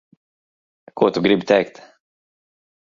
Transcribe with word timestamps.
Ko 1.01 1.11
tu 1.19 1.25
gribi 1.27 1.49
teikt? 1.53 1.81